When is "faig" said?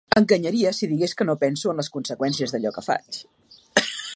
2.89-3.21